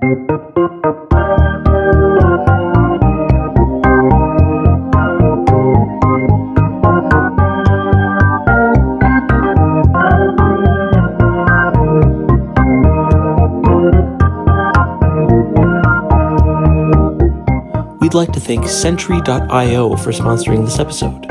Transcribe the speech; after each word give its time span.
We'd 0.00 0.10
like 18.14 18.32
to 18.32 18.40
thank 18.40 18.68
Sentry.io 18.68 19.96
for 19.96 20.12
sponsoring 20.12 20.64
this 20.64 20.78
episode. 20.78 21.26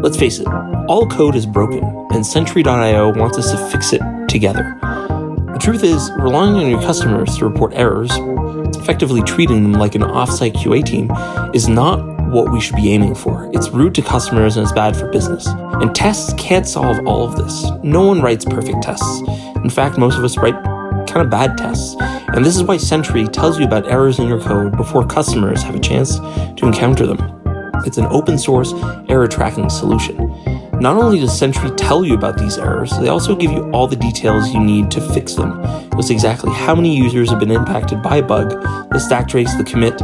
Let's 0.00 0.16
face 0.16 0.38
it, 0.38 0.46
all 0.88 1.08
code 1.08 1.34
is 1.34 1.44
broken, 1.44 1.82
and 2.12 2.24
Sentry.io 2.24 3.12
wants 3.14 3.38
us 3.38 3.50
to 3.50 3.58
fix 3.70 3.92
it 3.92 4.00
together. 4.28 4.78
The 5.56 5.62
truth 5.62 5.84
is, 5.84 6.10
relying 6.18 6.56
on 6.56 6.68
your 6.68 6.82
customers 6.82 7.38
to 7.38 7.48
report 7.48 7.72
errors, 7.72 8.10
effectively 8.76 9.22
treating 9.22 9.62
them 9.62 9.72
like 9.72 9.94
an 9.94 10.02
offsite 10.02 10.52
QA 10.52 10.84
team, 10.84 11.10
is 11.54 11.66
not 11.66 11.96
what 12.28 12.52
we 12.52 12.60
should 12.60 12.76
be 12.76 12.90
aiming 12.90 13.14
for. 13.14 13.50
It's 13.54 13.70
rude 13.70 13.94
to 13.94 14.02
customers 14.02 14.58
and 14.58 14.64
it's 14.64 14.72
bad 14.74 14.94
for 14.94 15.10
business. 15.10 15.46
And 15.46 15.94
tests 15.94 16.34
can't 16.34 16.68
solve 16.68 16.98
all 17.06 17.24
of 17.24 17.36
this. 17.36 17.70
No 17.82 18.02
one 18.02 18.20
writes 18.20 18.44
perfect 18.44 18.82
tests. 18.82 19.22
In 19.64 19.70
fact, 19.70 19.96
most 19.96 20.18
of 20.18 20.24
us 20.24 20.36
write 20.36 20.62
kind 21.08 21.22
of 21.22 21.30
bad 21.30 21.56
tests. 21.56 21.96
And 22.00 22.44
this 22.44 22.54
is 22.54 22.62
why 22.62 22.76
Sentry 22.76 23.26
tells 23.26 23.58
you 23.58 23.64
about 23.64 23.90
errors 23.90 24.18
in 24.18 24.28
your 24.28 24.42
code 24.42 24.76
before 24.76 25.06
customers 25.06 25.62
have 25.62 25.74
a 25.74 25.80
chance 25.80 26.18
to 26.18 26.66
encounter 26.66 27.06
them. 27.06 27.72
It's 27.86 27.96
an 27.96 28.04
open 28.10 28.36
source 28.36 28.74
error 29.08 29.26
tracking 29.26 29.70
solution. 29.70 30.18
Not 30.80 30.98
only 30.98 31.20
does 31.20 31.36
Sentry 31.36 31.70
tell 31.70 32.04
you 32.04 32.14
about 32.14 32.36
these 32.36 32.58
errors, 32.58 32.90
they 32.98 33.08
also 33.08 33.34
give 33.34 33.50
you 33.50 33.70
all 33.70 33.86
the 33.86 33.96
details 33.96 34.50
you 34.50 34.60
need 34.60 34.90
to 34.90 35.00
fix 35.00 35.34
them. 35.34 35.58
It's 35.94 36.10
exactly 36.10 36.52
how 36.52 36.74
many 36.74 36.94
users 36.94 37.30
have 37.30 37.40
been 37.40 37.50
impacted 37.50 38.02
by 38.02 38.18
a 38.18 38.22
bug, 38.22 38.50
the 38.90 38.98
stack 38.98 39.26
trace, 39.26 39.54
the 39.54 39.64
commit, 39.64 40.00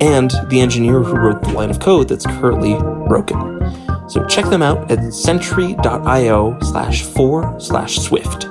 and 0.00 0.30
the 0.48 0.60
engineer 0.60 1.02
who 1.02 1.16
wrote 1.16 1.42
the 1.42 1.52
line 1.52 1.68
of 1.68 1.80
code 1.80 2.08
that's 2.08 2.24
currently 2.24 2.74
broken. 3.08 3.60
So 4.08 4.24
check 4.26 4.46
them 4.46 4.62
out 4.62 4.90
at 4.90 5.12
sentry.io 5.12 6.58
slash 6.60 7.02
4 7.02 7.60
slash 7.60 7.98
swift. 7.98 8.48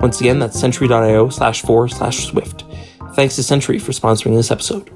Once 0.00 0.20
again, 0.20 0.38
that's 0.38 0.58
sentry.io 0.58 1.28
slash 1.28 1.62
4 1.62 1.88
slash 1.88 2.24
swift. 2.24 2.64
Thanks 3.14 3.34
to 3.34 3.42
Sentry 3.42 3.80
for 3.80 3.90
sponsoring 3.90 4.36
this 4.36 4.52
episode. 4.52 4.90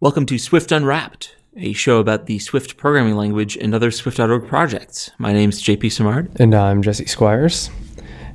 Welcome 0.00 0.26
to 0.26 0.38
Swift 0.38 0.72
Unwrapped, 0.72 1.36
a 1.56 1.72
show 1.72 1.98
about 1.98 2.26
the 2.26 2.38
Swift 2.38 2.76
programming 2.76 3.16
language 3.16 3.56
and 3.56 3.74
other 3.74 3.90
Swift.org 3.90 4.46
projects. 4.46 5.10
My 5.18 5.32
name 5.32 5.50
is 5.50 5.62
JP 5.62 5.92
Simard. 5.92 6.30
And 6.40 6.54
I'm 6.54 6.82
Jesse 6.82 7.06
Squires. 7.06 7.70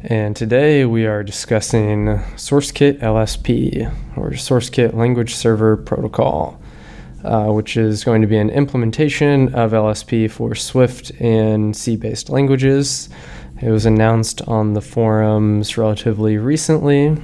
And 0.02 0.36
today 0.36 0.86
we 0.86 1.06
are 1.06 1.24
discussing 1.24 2.06
SourceKit 2.36 3.00
LSP, 3.00 3.92
or 4.18 4.32
SourceKit 4.32 4.94
Language 4.94 5.36
Server 5.36 5.76
Protocol, 5.76 6.62
uh, 7.26 7.48
which 7.48 7.76
is 7.76 8.06
going 8.06 8.22
to 8.22 8.28
be 8.28 8.38
an 8.38 8.50
implementation 8.50 9.54
of 9.54 9.72
LSP 9.72 10.32
for 10.32 10.56
Swift 10.56 11.12
and 11.20 11.76
C 11.76 11.98
based 11.98 12.30
languages. 12.30 13.10
It 13.62 13.70
was 13.70 13.86
announced 13.86 14.42
on 14.44 14.74
the 14.74 14.82
forums 14.82 15.78
relatively 15.78 16.38
recently, 16.38 17.18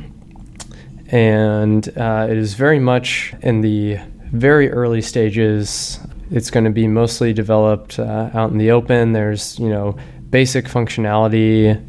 and 1.08 1.88
uh, 1.98 2.28
it 2.30 2.38
is 2.38 2.56
very 2.56 2.80
much 2.80 3.34
in 3.42 3.62
the 3.62 4.00
very 4.36 4.72
early 4.72 5.02
stages. 5.02 6.00
It's 6.31 6.50
going 6.50 6.66
to 6.66 6.72
be 6.72 6.88
mostly 6.88 7.33
developed 7.33 8.00
uh, 8.00 8.30
out 8.33 8.52
in 8.52 8.58
the 8.58 8.72
open. 8.72 9.14
There's, 9.14 9.59
you 9.59 9.69
know, 9.69 9.95
basic 10.30 10.66
functionality 10.66 11.81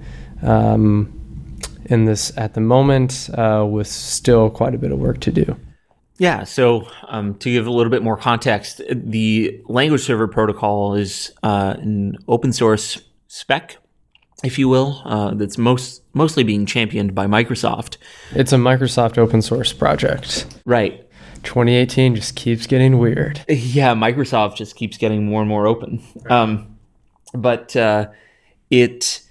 um, 0.42 1.12
in 1.86 2.04
this 2.04 2.36
at 2.36 2.54
the 2.54 2.60
moment, 2.60 3.30
uh, 3.34 3.66
with 3.68 3.86
still 3.86 4.50
quite 4.50 4.74
a 4.74 4.78
bit 4.78 4.92
of 4.92 4.98
work 4.98 5.20
to 5.20 5.32
do. 5.32 5.56
Yeah, 6.18 6.44
so 6.44 6.88
um, 7.08 7.34
to 7.36 7.50
give 7.50 7.66
a 7.66 7.70
little 7.70 7.90
bit 7.90 8.02
more 8.02 8.16
context, 8.16 8.80
the 8.90 9.60
language 9.66 10.02
server 10.02 10.26
protocol 10.26 10.94
is 10.94 11.30
uh, 11.42 11.74
an 11.78 12.16
open 12.26 12.52
source 12.52 13.02
spec 13.28 13.76
if 14.44 14.58
you 14.58 14.68
will, 14.68 15.00
uh, 15.04 15.34
that's 15.34 15.56
most 15.56 16.02
mostly 16.12 16.44
being 16.44 16.66
championed 16.66 17.14
by 17.14 17.26
Microsoft. 17.26 17.96
It's 18.32 18.52
a 18.52 18.56
Microsoft 18.56 19.18
open 19.18 19.40
source 19.40 19.72
project. 19.72 20.46
Right. 20.64 21.05
2018 21.46 22.14
just 22.14 22.36
keeps 22.36 22.66
getting 22.66 22.98
weird. 22.98 23.42
Yeah, 23.48 23.94
Microsoft 23.94 24.56
just 24.56 24.76
keeps 24.76 24.98
getting 24.98 25.24
more 25.24 25.40
and 25.40 25.48
more 25.48 25.66
open. 25.66 26.02
Um, 26.28 26.76
but 27.32 27.74
uh, 27.76 28.08
it, 28.70 29.22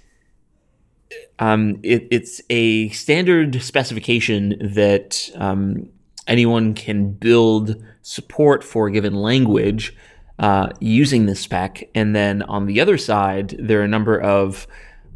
um, 1.38 1.78
it 1.82 2.08
it's 2.10 2.40
a 2.50 2.88
standard 2.90 3.62
specification 3.62 4.56
that 4.74 5.30
um, 5.36 5.88
anyone 6.26 6.74
can 6.74 7.12
build 7.12 7.82
support 8.02 8.64
for 8.64 8.88
a 8.88 8.92
given 8.92 9.14
language 9.14 9.96
uh, 10.38 10.70
using 10.80 11.26
this 11.26 11.40
spec. 11.40 11.88
And 11.94 12.14
then 12.14 12.42
on 12.42 12.66
the 12.66 12.80
other 12.80 12.98
side, 12.98 13.56
there 13.58 13.80
are 13.80 13.84
a 13.84 13.88
number 13.88 14.20
of 14.20 14.66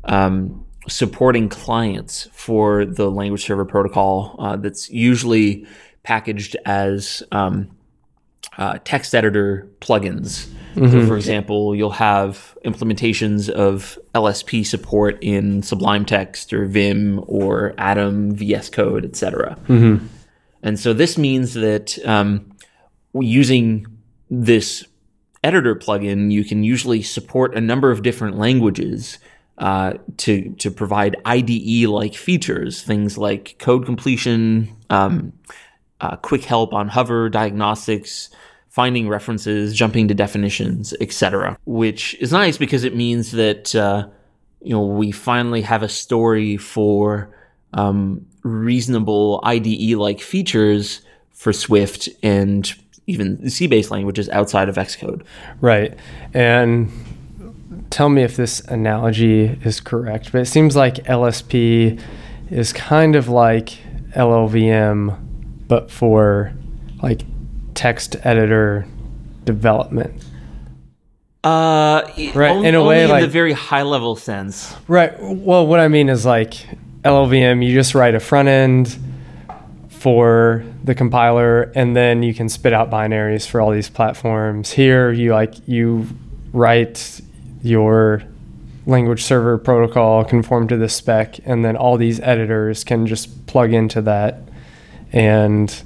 um, 0.05 0.65
supporting 0.88 1.49
clients 1.49 2.28
for 2.32 2.84
the 2.84 3.11
language 3.11 3.44
server 3.44 3.65
protocol 3.65 4.37
uh, 4.38 4.56
that's 4.56 4.91
usually 4.91 5.67
packaged 6.03 6.56
as 6.65 7.22
um, 7.33 7.71
uh, 8.59 8.78
text 8.84 9.15
editor 9.15 9.69
plugins. 9.81 10.49
Mm-hmm. 10.75 10.91
So 10.91 11.06
for 11.06 11.16
example, 11.16 11.75
you'll 11.75 11.91
have 11.91 12.56
implementations 12.65 13.49
of 13.49 13.99
LSP 14.15 14.65
support 14.65 15.19
in 15.21 15.62
Sublime 15.62 16.05
Text 16.05 16.53
or 16.53 16.66
Vim 16.66 17.22
or 17.27 17.75
Atom, 17.78 18.34
VS 18.34 18.71
Code, 18.71 19.05
etc. 19.05 19.59
Mm-hmm. 19.66 20.06
And 20.62 20.78
so 20.78 20.93
this 20.93 21.19
means 21.19 21.55
that 21.55 21.99
um, 22.06 22.53
using 23.15 23.87
this 24.31 24.84
editor 25.43 25.75
plugin, 25.75 26.31
you 26.31 26.44
can 26.44 26.62
usually 26.62 27.03
support 27.03 27.55
a 27.56 27.61
number 27.61 27.91
of 27.91 28.03
different 28.03 28.38
languages 28.38 29.19
uh, 29.59 29.94
to 30.17 30.50
to 30.55 30.71
provide 30.71 31.17
IDE 31.25 31.87
like 31.87 32.15
features, 32.15 32.82
things 32.82 33.19
like 33.19 33.56
code 33.59 33.84
completion, 33.84 34.75
um, 34.88 35.32
uh, 36.00 36.16
quick 36.16 36.44
help 36.44 36.72
on 36.72 36.88
hover 36.88 37.28
diagnostics, 37.28 38.31
finding 38.69 39.09
references, 39.09 39.75
jumping 39.75 40.09
to 40.09 40.15
definitions, 40.15 40.94
etc. 41.00 41.59
Which 41.66 42.15
is 42.21 42.33
nice 42.33 42.56
because 42.56 42.84
it 42.84 42.94
means 42.94 43.33
that 43.33 43.75
uh, 43.75 44.09
you 44.62 44.71
know 44.71 44.84
we 44.84 45.12
finally 45.12 45.62
have 45.62 45.83
a 45.83 45.88
story 45.88 46.56
for 46.56 47.31
um, 47.72 48.27
reasonable 48.43 49.41
IDE 49.44 49.97
like 49.97 50.21
features 50.21 51.03
for 51.33 51.53
Swift 51.53 52.09
and 52.22 52.72
even 53.06 53.49
C-based 53.49 53.91
languages 53.91 54.28
outside 54.28 54.69
of 54.69 54.77
Xcode. 54.77 55.22
Right, 55.61 55.97
and 56.32 56.91
tell 57.91 58.09
me 58.09 58.22
if 58.22 58.37
this 58.37 58.61
analogy 58.61 59.59
is 59.65 59.81
correct, 59.81 60.32
but 60.32 60.43
it 60.43 60.47
seems 60.47 60.77
like 60.77 60.97
LSP 61.06 62.00
is 62.50 62.72
kind 62.72 63.17
of 63.17 63.28
like 63.28 63.78
LLVM, 64.15 65.19
but 65.70 65.88
for 65.88 66.53
like 67.00 67.22
text 67.75 68.16
editor 68.25 68.84
development. 69.44 70.12
Uh, 71.44 72.03
right. 72.34 72.64
in 72.64 72.75
a 72.75 72.84
way, 72.84 73.04
in 73.04 73.08
like 73.08 73.22
the 73.22 73.28
very 73.28 73.53
high 73.53 73.82
level 73.82 74.16
sense. 74.16 74.75
Right. 74.88 75.14
Well, 75.20 75.69
what 75.69 75.78
I 75.78 75.86
mean 75.86 76.08
is 76.08 76.26
like 76.26 76.54
LLVM, 77.04 77.64
you 77.64 77.72
just 77.72 77.94
write 77.94 78.16
a 78.16 78.20
front 78.20 78.48
end 78.48 78.98
for 79.88 80.64
the 80.82 80.97
compiler, 80.97 81.70
and 81.76 81.94
then 81.97 82.25
you 82.25 82.34
can 82.34 82.48
spit 82.48 82.72
out 82.72 82.91
binaries 82.91 83.47
for 83.47 83.60
all 83.60 83.70
these 83.70 83.88
platforms. 83.88 84.72
Here, 84.72 85.12
you 85.12 85.32
like 85.32 85.54
you 85.69 86.08
write 86.52 87.20
your 87.62 88.25
language 88.87 89.22
server 89.22 89.56
protocol 89.56 90.25
conform 90.25 90.66
to 90.66 90.76
the 90.76 90.88
spec, 90.88 91.38
and 91.44 91.64
then 91.64 91.76
all 91.76 91.97
these 91.97 92.19
editors 92.19 92.82
can 92.82 93.06
just 93.06 93.47
plug 93.47 93.72
into 93.72 94.02
that 94.02 94.50
and 95.12 95.82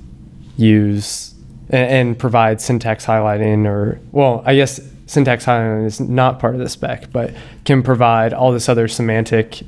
use 0.57 1.35
and, 1.71 1.91
and 1.91 2.19
provide 2.19 2.61
syntax 2.61 3.05
highlighting 3.07 3.67
or 3.67 4.01
well, 4.13 4.43
I 4.47 4.55
guess 4.55 4.81
syntax 5.07 5.45
highlighting 5.45 5.87
is 5.87 6.01
not 6.01 6.39
part 6.39 6.55
of 6.55 6.61
the 6.61 6.69
spec, 6.69 7.13
but 7.13 7.35
can 7.65 7.83
provide 7.83 8.33
all 8.33 8.53
this 8.53 8.69
other 8.69 8.89
semantic 8.89 9.63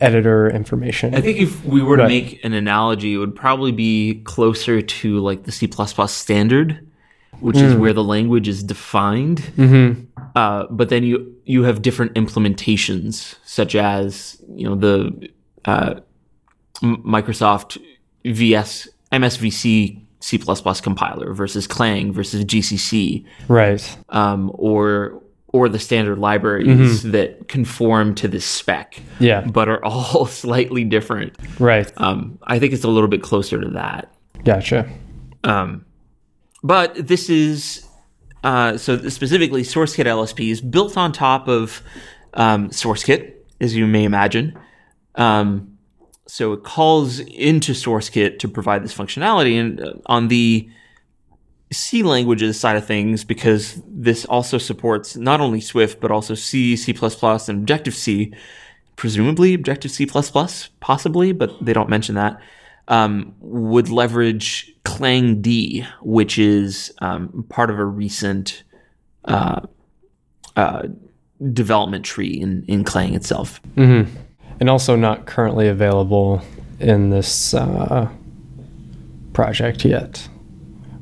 editor 0.00 0.48
information. 0.50 1.14
I 1.14 1.20
think 1.20 1.38
if 1.38 1.64
we 1.64 1.82
were 1.82 1.96
but, 1.96 2.04
to 2.04 2.08
make 2.08 2.44
an 2.44 2.52
analogy, 2.52 3.14
it 3.14 3.18
would 3.18 3.34
probably 3.34 3.72
be 3.72 4.22
closer 4.24 4.80
to 4.80 5.18
like 5.20 5.44
the 5.44 5.52
C 5.52 5.68
standard, 6.06 6.86
which 7.40 7.56
mm. 7.56 7.62
is 7.62 7.74
where 7.74 7.92
the 7.92 8.04
language 8.04 8.48
is 8.48 8.62
defined. 8.62 9.38
Mm-hmm. 9.56 10.04
Uh, 10.34 10.66
but 10.70 10.88
then 10.88 11.02
you 11.02 11.34
you 11.44 11.64
have 11.64 11.82
different 11.82 12.14
implementations, 12.14 13.36
such 13.44 13.74
as 13.74 14.40
you 14.54 14.68
know 14.68 14.76
the 14.76 15.30
uh, 15.64 15.94
Microsoft 16.82 17.82
VS 18.24 18.88
MSVC 19.12 20.00
C++ 20.20 20.38
compiler 20.82 21.32
versus 21.32 21.66
Clang 21.66 22.12
versus 22.12 22.44
GCC, 22.44 23.24
right? 23.48 23.98
Um, 24.08 24.50
or 24.54 25.22
or 25.50 25.68
the 25.70 25.78
standard 25.78 26.18
libraries 26.18 27.04
that 27.04 27.48
conform 27.48 28.14
to 28.16 28.28
this 28.28 28.44
spec, 28.44 29.00
Yeah. 29.18 29.40
but 29.42 29.66
are 29.68 29.82
all 29.84 30.26
slightly 30.26 30.84
different. 30.84 31.36
Right. 31.58 31.90
Um, 31.96 32.38
I 32.42 32.58
think 32.58 32.74
it's 32.74 32.84
a 32.84 32.88
little 32.88 33.08
bit 33.08 33.22
closer 33.22 33.58
to 33.58 33.68
that. 33.70 34.12
Gotcha. 34.44 34.86
Um, 35.44 35.86
but 36.62 36.94
this 36.96 37.30
is 37.30 37.86
uh, 38.44 38.76
so 38.76 39.08
specifically 39.08 39.62
SourceKit 39.62 40.04
LSP 40.04 40.50
is 40.50 40.60
built 40.60 40.96
on 40.98 41.12
top 41.12 41.48
of 41.48 41.80
um, 42.34 42.68
SourceKit, 42.68 43.32
as 43.60 43.74
you 43.74 43.86
may 43.86 44.04
imagine. 44.04 44.58
Um, 45.14 45.77
so 46.28 46.52
it 46.52 46.62
calls 46.62 47.20
into 47.20 47.72
SourceKit 47.72 48.38
to 48.38 48.48
provide 48.48 48.84
this 48.84 48.94
functionality, 48.94 49.58
and 49.58 49.80
uh, 49.80 49.94
on 50.06 50.28
the 50.28 50.68
C 51.72 52.02
languages 52.02 52.60
side 52.60 52.76
of 52.76 52.86
things, 52.86 53.24
because 53.24 53.82
this 53.86 54.24
also 54.26 54.58
supports 54.58 55.16
not 55.16 55.40
only 55.40 55.60
Swift 55.60 56.00
but 56.00 56.10
also 56.10 56.34
C, 56.34 56.76
C++, 56.76 56.92
and 56.92 57.58
Objective 57.58 57.94
C, 57.94 58.32
presumably 58.96 59.54
Objective 59.54 59.90
C++, 59.90 60.06
possibly, 60.80 61.32
but 61.32 61.64
they 61.64 61.72
don't 61.72 61.88
mention 61.88 62.14
that. 62.14 62.40
Um, 62.88 63.34
would 63.40 63.90
leverage 63.90 64.74
clangd, 64.84 65.86
which 66.00 66.38
is 66.38 66.92
um, 67.00 67.44
part 67.48 67.68
of 67.68 67.78
a 67.78 67.84
recent 67.84 68.64
uh, 69.26 69.60
uh, 70.56 70.84
development 71.52 72.04
tree 72.04 72.40
in, 72.40 72.64
in 72.66 72.84
Clang 72.84 73.14
itself. 73.14 73.60
Mm-hmm. 73.76 74.10
And 74.60 74.68
also 74.68 74.96
not 74.96 75.26
currently 75.26 75.68
available 75.68 76.42
in 76.80 77.10
this 77.10 77.54
uh, 77.54 78.08
project 79.32 79.84
yet. 79.84 80.28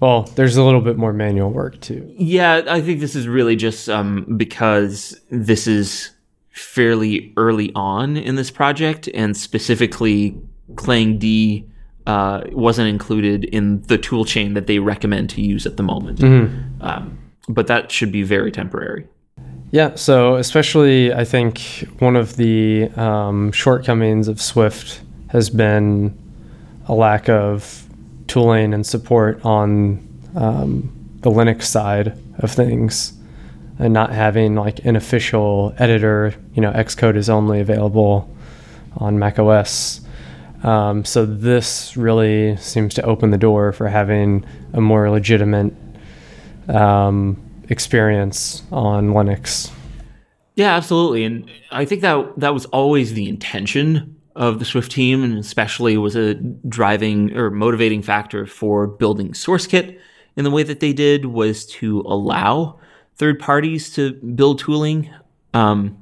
Well, 0.00 0.23
there's 0.35 0.56
a 0.56 0.62
little 0.62 0.82
bit 0.82 0.99
more 0.99 1.12
manual 1.12 1.50
work 1.50 1.81
too. 1.81 2.12
Yeah, 2.19 2.62
I 2.69 2.82
think 2.82 3.00
this 3.00 3.14
is 3.14 3.26
really 3.26 3.56
just 3.56 3.88
um, 3.88 4.37
because 4.37 5.19
this 5.31 5.67
is 5.67 6.11
fairly 6.50 7.32
early 7.37 7.73
on 7.75 8.17
in 8.17 8.37
this 8.37 8.50
project, 8.50 9.08
and 9.14 9.37
specifically 9.37 10.38
clangd 10.75 11.67
uh, 12.06 12.43
wasn't 12.52 12.88
included 12.88 13.44
in 13.44 13.81
the 13.82 13.99
toolchain 13.99 14.55
that 14.55 14.67
they 14.67 14.79
recommend 14.79 15.31
to 15.31 15.41
use 15.41 15.67
at 15.67 15.76
the 15.76 15.82
moment. 15.82 16.20
Um, 16.81 17.19
but 17.49 17.67
that 17.69 17.91
should 17.91 18.12
be 18.12 18.23
very 18.23 18.52
temporary. 18.52 19.06
Yeah, 19.72 19.96
so 19.96 20.36
especially 20.36 21.12
I 21.12 21.24
think 21.24 21.88
one 21.98 22.16
of 22.16 22.36
the 22.36 22.88
um, 22.96 23.50
shortcomings 23.52 24.28
of 24.28 24.40
Swift 24.40 25.02
has 25.28 25.50
been 25.50 26.16
a 26.86 26.94
lack 26.94 27.28
of 27.28 27.84
tooling 28.28 28.72
and 28.72 28.86
support 28.86 29.44
on 29.44 30.06
um, 30.36 30.92
the 31.20 31.30
Linux 31.30 31.64
side 31.64 32.16
of 32.38 32.52
things 32.52 33.12
and 33.78 33.92
not 33.92 34.12
having 34.12 34.54
like 34.54 34.84
an 34.84 34.94
official 34.94 35.74
editor. 35.78 36.34
You 36.54 36.62
know, 36.62 36.72
Xcode 36.72 37.16
is 37.16 37.28
only 37.28 37.60
available 37.60 38.32
on 38.98 39.18
macOS. 39.18 40.00
Um, 40.62 41.04
so 41.04 41.26
this 41.26 41.96
really 41.96 42.56
seems 42.56 42.94
to 42.94 43.02
open 43.02 43.30
the 43.30 43.38
door 43.38 43.72
for 43.72 43.88
having 43.88 44.44
a 44.72 44.80
more 44.80 45.10
legitimate 45.10 45.74
um, 46.68 47.40
experience 47.68 48.62
on 48.70 49.08
Linux. 49.10 49.70
Yeah, 50.54 50.74
absolutely. 50.74 51.24
And 51.24 51.50
I 51.70 51.84
think 51.84 52.00
that 52.00 52.38
that 52.38 52.54
was 52.54 52.64
always 52.66 53.12
the 53.12 53.28
intention 53.28 54.16
of 54.34 54.58
the 54.58 54.64
Swift 54.64 54.92
team, 54.92 55.22
and 55.24 55.38
especially 55.38 55.96
was 55.96 56.16
a 56.16 56.34
driving 56.34 57.36
or 57.36 57.50
motivating 57.50 58.02
factor 58.02 58.46
for 58.46 58.86
building 58.86 59.32
SourceKit 59.32 59.98
in 60.36 60.44
the 60.44 60.50
way 60.50 60.62
that 60.62 60.80
they 60.80 60.92
did 60.92 61.26
was 61.26 61.66
to 61.66 62.00
allow 62.02 62.78
third 63.16 63.38
parties 63.38 63.92
to 63.94 64.12
build 64.12 64.58
tooling. 64.58 65.10
Um, 65.54 65.96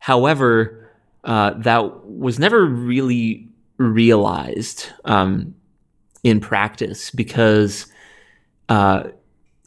however, 0.00 0.90
uh, 1.24 1.54
that 1.58 2.04
was 2.04 2.38
never 2.38 2.64
really 2.66 3.48
realized 3.76 4.86
um, 5.04 5.54
in 6.24 6.40
practice 6.40 7.10
because 7.12 7.86
uh, 8.68 9.04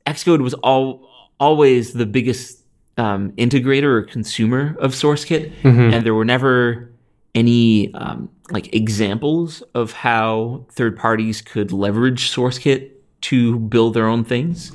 Xcode 0.05 0.41
was 0.41 0.53
all 0.55 1.07
always 1.41 1.93
the 1.93 2.05
biggest 2.05 2.59
um, 2.97 3.31
integrator 3.31 3.83
or 3.83 4.03
consumer 4.03 4.77
of 4.79 4.93
SourceKit, 4.93 5.51
and 5.93 6.05
there 6.05 6.13
were 6.13 6.23
never 6.23 6.89
any 7.35 7.93
um, 7.95 8.29
like 8.51 8.73
examples 8.73 9.61
of 9.73 9.91
how 9.91 10.65
third 10.71 10.95
parties 10.95 11.41
could 11.41 11.71
leverage 11.71 12.29
SourceKit 12.31 12.91
to 13.21 13.59
build 13.59 13.93
their 13.95 14.07
own 14.07 14.23
things. 14.23 14.71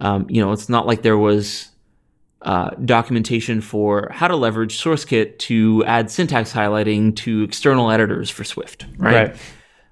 Um, 0.00 0.26
you 0.28 0.42
know, 0.42 0.52
it's 0.52 0.68
not 0.68 0.86
like 0.86 1.02
there 1.02 1.18
was 1.18 1.68
uh, 2.42 2.70
documentation 2.84 3.60
for 3.60 4.08
how 4.10 4.26
to 4.26 4.34
leverage 4.34 4.82
SourceKit 4.82 5.38
to 5.38 5.84
add 5.86 6.10
syntax 6.10 6.52
highlighting 6.52 7.14
to 7.16 7.42
external 7.42 7.90
editors 7.90 8.28
for 8.28 8.42
Swift, 8.42 8.86
right? 8.96 9.14
Right. 9.14 9.36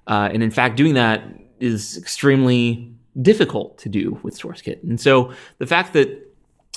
Uh, 0.07 0.29
and 0.33 0.43
in 0.43 0.51
fact, 0.51 0.75
doing 0.75 0.95
that 0.95 1.23
is 1.61 1.97
extremely 1.97 2.90
difficult 3.19 3.77
to 3.79 3.89
do 3.89 4.19
with 4.23 4.39
SourceKit. 4.39 4.83
And 4.83 4.99
so 4.99 5.33
the 5.57 5.67
fact 5.67 5.93
that 5.93 6.27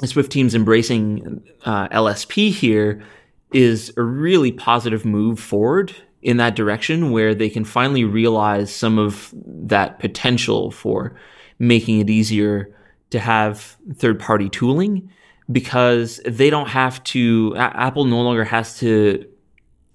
Swift 0.04 0.32
team's 0.32 0.54
embracing 0.54 1.42
uh, 1.64 1.88
LSP 1.88 2.50
here 2.50 3.02
is 3.52 3.92
a 3.96 4.02
really 4.02 4.50
positive 4.50 5.04
move 5.04 5.38
forward 5.38 5.94
in 6.22 6.38
that 6.38 6.56
direction 6.56 7.12
where 7.12 7.34
they 7.34 7.48
can 7.48 7.64
finally 7.64 8.02
realize 8.02 8.74
some 8.74 8.98
of 8.98 9.32
that 9.34 10.00
potential 10.00 10.70
for 10.70 11.14
making 11.58 12.00
it 12.00 12.10
easier 12.10 12.74
to 13.10 13.20
have 13.20 13.76
third 13.94 14.18
party 14.18 14.48
tooling 14.48 15.08
because 15.52 16.20
they 16.24 16.50
don't 16.50 16.68
have 16.68 17.02
to, 17.04 17.54
Apple 17.56 18.06
no 18.06 18.22
longer 18.22 18.44
has 18.44 18.78
to 18.78 19.24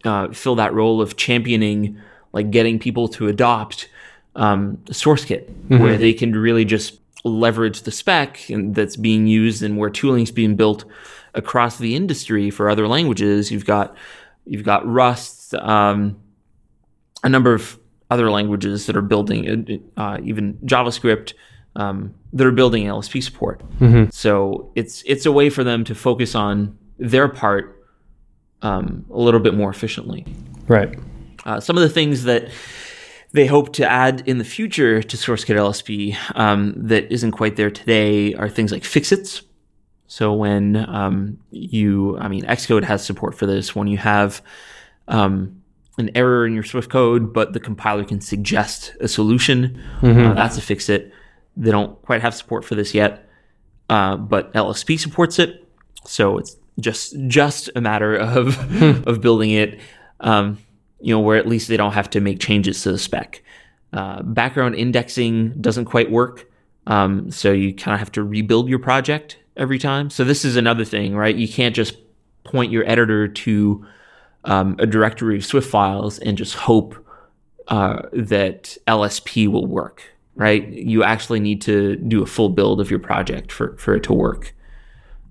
uh, 0.06 0.30
fill 0.30 0.56
that 0.56 0.74
role 0.74 1.02
of 1.02 1.18
championing, 1.18 2.00
like 2.32 2.52
getting 2.52 2.80
people 2.80 3.08
to 3.10 3.28
adopt 3.28 3.90
um, 4.36 4.78
SourceKit, 4.86 5.80
where 5.80 5.98
they 5.98 6.14
can 6.14 6.34
really 6.34 6.66
just 6.66 7.00
leverage 7.24 7.82
the 7.82 7.92
spec 7.92 8.50
and 8.50 8.76
that's 8.76 8.96
being 8.96 9.28
used 9.28 9.62
and 9.62 9.78
where 9.78 9.90
tooling's 9.90 10.32
being 10.32 10.56
built 10.56 10.86
across 11.34 11.78
the 11.78 11.96
industry 11.96 12.50
for 12.50 12.70
other 12.70 12.88
languages. 12.88 13.52
You've 13.52 13.66
got 13.66 13.96
you've 14.46 14.64
got 14.64 14.88
Rust, 14.88 15.54
um, 15.56 16.20
a 17.24 17.30
number 17.30 17.54
of 17.54 17.80
other 18.10 18.32
languages 18.32 18.88
that 18.88 18.96
are 18.96 19.02
building, 19.02 19.84
uh, 19.98 20.18
even 20.24 20.54
JavaScript, 20.66 21.34
um, 21.76 22.14
that 22.34 22.48
are 22.48 22.52
building 22.52 22.86
LSP 22.86 23.22
support. 23.24 23.62
So 24.12 24.72
it's 24.76 25.04
it's 25.06 25.26
a 25.26 25.32
way 25.32 25.50
for 25.50 25.64
them 25.64 25.84
to 25.86 25.96
focus 25.96 26.36
on 26.36 26.78
their 26.98 27.28
part 27.28 27.84
um, 28.62 29.06
a 29.12 29.20
little 29.20 29.40
bit 29.40 29.54
more 29.54 29.70
efficiently. 29.70 30.26
Right. 30.68 30.98
Uh, 31.46 31.60
some 31.60 31.78
of 31.78 31.84
the 31.84 31.90
things 31.90 32.24
that 32.24 32.50
they 33.32 33.46
hope 33.46 33.74
to 33.74 33.90
add 33.90 34.24
in 34.28 34.40
the 34.40 34.44
future 34.44 35.04
to 35.04 35.18
SourceKit 35.18 35.56
LSP 35.56 36.18
um, 36.36 36.74
that 36.76 37.12
isn't 37.12 37.32
quite 37.32 37.56
there 37.56 37.70
today 37.70 38.34
are 38.34 38.50
things 38.50 38.72
like 38.72 38.84
fixits. 38.84 39.44
So 40.08 40.34
when 40.34 40.76
um, 40.76 41.38
you, 41.52 42.18
I 42.18 42.28
mean, 42.28 42.44
Xcode 42.44 42.84
has 42.84 43.06
support 43.06 43.36
for 43.36 43.46
this. 43.46 43.76
When 43.76 43.88
you 43.88 43.98
have 43.98 44.42
um, 45.08 45.62
an 46.00 46.10
error 46.16 46.48
in 46.48 46.54
your 46.54 46.64
Swift 46.64 46.90
code, 46.90 47.32
but 47.32 47.54
the 47.54 47.60
compiler 47.60 48.04
can 48.04 48.20
suggest 48.20 48.96
a 49.00 49.08
solution, 49.08 49.80
uh, 50.30 50.34
that's 50.34 50.58
a 50.58 50.62
fixit. 50.62 51.14
They 51.56 51.70
don't 51.70 52.02
quite 52.02 52.22
have 52.22 52.34
support 52.34 52.66
for 52.66 52.74
this 52.74 52.96
yet, 52.96 53.30
uh, 53.90 54.18
but 54.18 54.52
LSP 54.54 55.00
supports 55.00 55.38
it. 55.38 55.68
So 56.06 56.40
it's 56.40 56.56
just 56.80 57.16
just 57.28 57.70
a 57.76 57.82
matter 57.82 58.16
of 58.16 58.58
of 59.08 59.22
building 59.22 59.52
it. 59.52 59.80
Um, 60.22 60.58
you 61.00 61.14
know, 61.14 61.20
where 61.20 61.38
at 61.38 61.48
least 61.48 61.68
they 61.68 61.78
don't 61.78 61.94
have 61.94 62.10
to 62.12 62.22
make 62.22 62.40
changes 62.40 62.82
to 62.84 62.92
the 62.92 62.98
spec. 62.98 63.42
Uh, 63.92 64.22
background 64.22 64.76
indexing 64.76 65.54
doesn't 65.62 65.86
quite 65.86 66.12
work, 66.12 66.50
um, 66.88 67.32
so 67.32 67.52
you 67.52 67.74
kind 67.74 67.94
of 67.94 68.00
have 68.00 68.12
to 68.12 68.24
rebuild 68.24 68.70
your 68.70 68.80
project 68.80 69.38
every 69.58 69.80
time. 69.80 70.10
So 70.10 70.24
this 70.24 70.46
is 70.46 70.56
another 70.56 70.86
thing, 70.86 71.16
right? 71.16 71.36
You 71.36 71.48
can't 71.48 71.76
just 71.76 71.98
point 72.44 72.72
your 72.72 72.88
editor 72.90 73.28
to 73.28 73.86
um, 74.46 74.76
a 74.80 74.88
directory 74.88 75.38
of 75.38 75.46
Swift 75.46 75.70
files 75.70 76.20
and 76.20 76.38
just 76.38 76.56
hope 76.56 76.96
uh, 77.68 78.04
that 78.14 78.78
LSP 78.88 79.48
will 79.48 79.68
work, 79.68 80.04
right? 80.36 80.68
You 80.68 81.04
actually 81.04 81.40
need 81.40 81.62
to 81.64 81.96
do 81.98 82.24
a 82.24 82.26
full 82.26 82.50
build 82.50 82.82
of 82.82 82.90
your 82.90 83.00
project 83.00 83.52
for, 83.52 83.76
for 83.78 83.96
it 83.96 84.04
to 84.04 84.14
work 84.14 84.56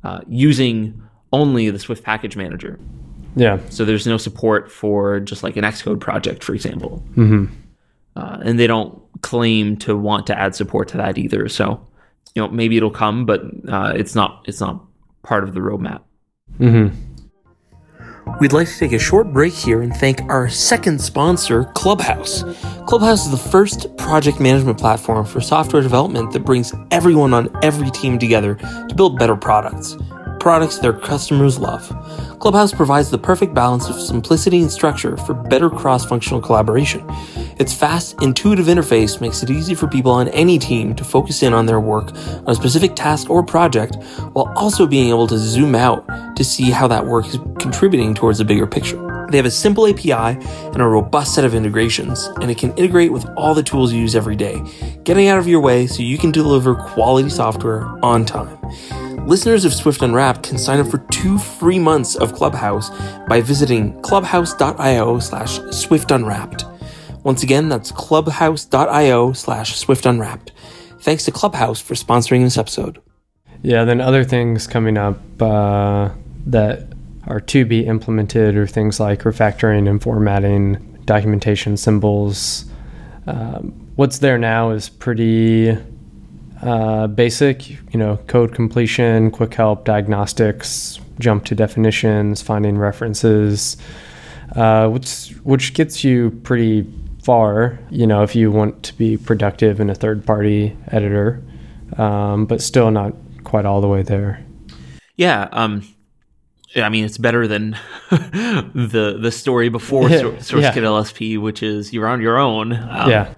uh, 0.05 0.21
using 0.29 1.03
only 1.33 1.71
the 1.71 1.79
Swift 1.79 2.05
package 2.05 2.37
manager. 2.37 2.79
Yeah. 3.39 3.61
So 3.71 3.85
there's 3.85 4.07
no 4.07 4.17
support 4.17 4.71
for 4.71 5.21
just 5.21 5.43
like 5.43 5.57
an 5.57 5.65
Xcode 5.65 6.01
project, 6.01 6.43
for 6.43 6.55
example. 6.55 7.03
Mm-hmm. 7.13 7.47
Uh, 8.17 8.39
and 8.45 8.59
they 8.59 8.67
don't 8.67 9.01
claim 9.23 9.77
to 9.79 9.97
want 9.97 10.27
to 10.27 10.39
add 10.39 10.55
support 10.55 10.89
to 10.89 10.97
that 10.97 11.19
either. 11.19 11.49
So, 11.49 11.87
you 12.35 12.43
know, 12.43 12.49
maybe 12.49 12.77
it'll 12.77 12.91
come, 12.91 13.27
but 13.27 13.43
uh, 13.69 13.93
it's 13.95 14.15
not. 14.15 14.45
It's 14.47 14.61
not 14.61 14.85
part 15.23 15.45
of 15.45 15.55
the 15.55 15.61
roadmap. 15.61 16.03
We'd 18.41 18.53
like 18.53 18.69
to 18.69 18.79
take 18.79 18.93
a 18.93 18.99
short 18.99 19.33
break 19.33 19.55
here 19.55 19.81
and 19.83 19.95
thank 19.97 20.21
our 20.23 20.49
second 20.49 21.01
sponsor, 21.01 21.65
Clubhouse. 21.75 22.45
Clubhouse 22.87 23.25
is 23.25 23.31
the 23.31 23.51
first 23.51 23.97
project 23.97 24.39
management 24.39 24.79
platform 24.79 25.25
for 25.25 25.41
software 25.41 25.83
development 25.83 26.33
that 26.33 26.41
brings 26.41 26.73
everyone 26.91 27.33
on 27.35 27.49
every 27.65 27.91
team 27.91 28.19
together 28.19 28.55
to 28.89 28.95
build 28.95 29.19
better 29.19 29.35
products. 29.35 29.97
Products 30.49 30.79
their 30.79 30.95
customers 30.95 31.59
love. 31.59 31.87
Clubhouse 32.39 32.73
provides 32.73 33.11
the 33.11 33.19
perfect 33.19 33.53
balance 33.53 33.91
of 33.91 34.01
simplicity 34.01 34.63
and 34.63 34.73
structure 34.73 35.15
for 35.19 35.35
better 35.35 35.69
cross 35.69 36.07
functional 36.07 36.41
collaboration. 36.41 37.05
Its 37.59 37.75
fast, 37.75 38.17
intuitive 38.23 38.65
interface 38.65 39.21
makes 39.21 39.43
it 39.43 39.51
easy 39.51 39.75
for 39.75 39.87
people 39.87 40.11
on 40.11 40.29
any 40.29 40.59
team 40.59 40.95
to 40.95 41.05
focus 41.05 41.43
in 41.43 41.53
on 41.53 41.67
their 41.67 41.81
work 41.81 42.15
on 42.15 42.49
a 42.49 42.55
specific 42.55 42.97
task 42.97 43.29
or 43.29 43.43
project 43.43 43.97
while 44.33 44.51
also 44.57 44.87
being 44.87 45.11
able 45.11 45.27
to 45.27 45.37
zoom 45.37 45.75
out 45.75 46.03
to 46.35 46.43
see 46.43 46.71
how 46.71 46.89
that 46.89 47.05
work 47.05 47.27
is 47.27 47.39
contributing 47.59 48.15
towards 48.15 48.41
a 48.41 48.45
bigger 48.47 48.67
picture. 48.67 49.27
They 49.31 49.37
have 49.37 49.45
a 49.45 49.51
simple 49.51 49.87
API 49.87 50.13
and 50.73 50.81
a 50.81 50.87
robust 50.87 51.35
set 51.35 51.45
of 51.45 51.55
integrations, 51.55 52.25
and 52.41 52.51
it 52.51 52.57
can 52.57 52.73
integrate 52.79 53.13
with 53.13 53.27
all 53.37 53.55
the 53.55 53.63
tools 53.63 53.93
you 53.93 54.01
use 54.01 54.17
every 54.17 54.37
day, 54.37 54.63
getting 55.05 55.29
out 55.29 55.39
of 55.39 55.47
your 55.47 55.61
way 55.61 55.87
so 55.87 56.03
you 56.03 56.17
can 56.17 56.33
deliver 56.33 56.75
quality 56.75 57.29
software 57.29 57.85
on 58.03 58.25
time. 58.25 58.57
Listeners 59.29 59.67
of 59.67 59.75
Swift 59.75 60.01
Unwrapped 60.01 60.43
can 60.43 60.57
sign 60.57 60.81
up 60.81 60.87
for 60.87 61.05
two 61.11 61.37
free 61.37 61.79
months 61.79 62.17
of 62.17 62.33
Clubhouse 62.33 62.89
by 63.29 63.43
visiting 63.43 64.01
clubhouse.io 64.01 65.19
slash 65.19 65.59
swiftunwrapped. 65.59 66.65
Once 67.25 67.43
again, 67.43 67.69
that's 67.69 67.93
clubhouse.io 67.93 69.35
slash 69.35 69.85
swiftunwrapped. 69.85 70.53
Thanks 71.01 71.27
to 71.27 71.31
Clubhouse 71.31 71.79
for 71.79 71.93
sponsoring 71.93 72.43
this 72.43 72.57
episode. 72.57 73.03
Yeah, 73.61 73.85
then 73.85 74.01
other 74.01 74.25
things 74.25 74.67
coming 74.67 74.97
up 74.97 75.21
uh, 75.43 76.09
that 76.47 76.87
are 77.27 77.41
to 77.41 77.67
be 77.67 77.85
implemented 77.85 78.57
are 78.57 78.67
things 78.67 78.99
like 78.99 79.25
refactoring 79.25 79.91
and 79.91 80.03
formatting, 80.03 81.03
documentation 81.05 81.77
symbols. 81.77 82.65
Um, 83.27 83.89
what's 83.95 84.21
there 84.21 84.39
now 84.39 84.71
is 84.71 84.89
pretty 84.89 85.77
uh, 86.69 87.07
basic, 87.07 87.71
you 87.71 87.99
know, 87.99 88.19
code 88.27 88.55
completion, 88.55 89.31
quick 89.31 89.55
help, 89.55 89.87
diagnostics, 89.87 91.01
jump 91.19 91.47
to 91.47 91.55
definitions, 91.55 92.43
finding 92.43 92.77
references, 92.77 93.79
uh, 94.55 94.87
which 94.89 95.31
which 95.45 95.73
gets 95.73 96.05
you 96.05 96.31
pretty 96.43 96.87
far, 97.23 97.79
you 97.91 98.07
know, 98.07 98.23
if 98.23 98.35
you 98.37 98.51
want 98.51 98.83
to 98.83 98.93
be 98.99 99.17
productive 99.17 99.81
in 99.81 99.89
a 99.89 99.95
third 99.95 100.27
party 100.27 100.77
editor, 100.89 101.43
um, 101.97 102.45
but 102.45 102.61
still 102.61 102.91
not 102.91 103.15
quite 103.45 103.65
all 103.65 103.81
the 103.81 103.89
way 103.89 104.03
there. 104.03 104.45
Yeah. 105.17 105.49
Um, 105.53 105.83
I 106.77 106.91
mean, 106.91 107.07
it's 107.07 107.17
better 107.17 107.49
than 107.49 107.79
the 108.11 109.19
the 109.19 109.33
story 109.33 109.71
before 109.71 110.11
Yeah, 110.11 110.21
SourceKit 110.21 110.77
yeah. 110.77 110.83
LSP, 110.83 111.41
which 111.41 111.63
is 111.63 111.95
you're 111.95 112.07
on 112.07 112.21
your 112.21 112.37
own. 112.37 112.75
Um, 112.75 113.11
yeah. 113.11 113.35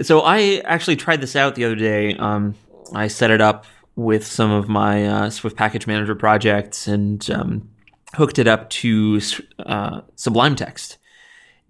So 0.00 0.20
I 0.20 0.62
actually 0.64 0.96
tried 0.96 1.20
this 1.20 1.34
out 1.34 1.54
the 1.54 1.64
other 1.64 1.74
day. 1.74 2.14
Um, 2.14 2.54
I 2.94 3.08
set 3.08 3.30
it 3.30 3.40
up 3.40 3.66
with 3.96 4.24
some 4.24 4.52
of 4.52 4.68
my 4.68 5.06
uh, 5.06 5.30
Swift 5.30 5.56
Package 5.56 5.86
Manager 5.86 6.14
projects 6.14 6.86
and 6.86 7.28
um, 7.30 7.68
hooked 8.14 8.38
it 8.38 8.46
up 8.46 8.70
to 8.70 9.20
uh, 9.58 10.02
Sublime 10.14 10.54
Text. 10.54 10.98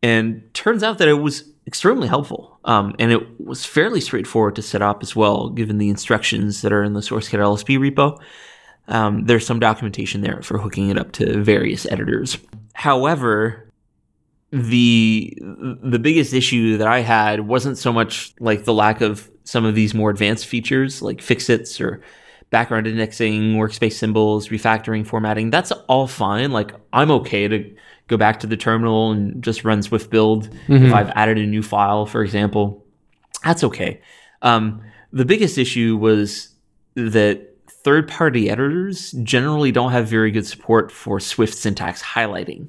And 0.03 0.43
turns 0.55 0.83
out 0.83 0.99
that 0.99 1.09
it 1.09 1.15
was 1.15 1.51
extremely 1.67 2.07
helpful. 2.07 2.59
Um, 2.65 2.95
and 2.99 3.11
it 3.11 3.41
was 3.41 3.65
fairly 3.65 4.01
straightforward 4.01 4.57
to 4.57 4.63
set 4.63 4.83
up 4.83 5.03
as 5.03 5.17
well, 5.17 5.49
given 5.49 5.79
the 5.79 5.89
instructions 5.89 6.63
that 6.63 6.73
are 6.73 6.85
in 6.85 6.93
the 6.93 7.01
SourceKit 7.01 7.39
LSP 7.39 7.79
repo. 7.79 8.21
Um, 8.89 9.25
there's 9.25 9.47
some 9.47 9.61
documentation 9.61 10.21
there 10.21 10.41
for 10.43 10.59
hooking 10.59 10.89
it 10.89 10.99
up 10.99 11.13
to 11.13 11.43
various 11.43 11.87
editors. 11.87 12.39
However, 12.75 13.68
the 14.51 15.37
the 15.41 15.99
biggest 15.99 16.33
issue 16.33 16.79
that 16.79 16.89
I 16.89 17.01
had 17.01 17.41
wasn't 17.41 17.77
so 17.79 17.93
much 17.93 18.35
like 18.41 18.65
the 18.65 18.73
lack 18.73 19.01
of 19.01 19.31
some 19.45 19.65
of 19.65 19.75
these 19.75 19.95
more 19.95 20.11
advanced 20.11 20.47
features 20.47 21.03
like 21.03 21.21
fixits 21.21 21.81
or 21.81 22.03
background 22.51 22.87
indexing, 22.87 23.55
workspace 23.55 23.93
symbols, 23.93 24.49
refactoring, 24.49 25.07
formatting. 25.07 25.51
That's 25.51 25.71
all 25.89 26.07
fine. 26.07 26.51
Like 26.51 26.73
I'm 26.93 27.11
okay 27.11 27.47
to 27.47 27.77
go 28.07 28.17
back 28.17 28.41
to 28.41 28.47
the 28.47 28.57
terminal 28.57 29.11
and 29.13 29.43
just 29.43 29.65
run 29.65 29.83
Swift 29.83 30.11
build 30.11 30.49
if 30.69 30.93
I've 30.95 31.11
added 31.11 31.37
a 31.37 31.47
new 31.47 31.63
file, 31.63 32.07
for 32.07 32.23
example. 32.23 32.85
That's 33.45 33.63
okay. 33.65 34.01
Um, 34.41 34.83
the 35.13 35.27
biggest 35.27 35.59
issue 35.59 35.97
was 35.97 36.55
that 36.95 37.55
third 37.89 38.07
party 38.07 38.51
editors 38.51 39.13
generally 39.23 39.73
don't 39.73 39.93
have 39.93 40.07
very 40.07 40.31
good 40.31 40.47
support 40.47 40.93
for 40.93 41.19
Swift 41.19 41.55
syntax 41.55 42.03
highlighting. 42.03 42.69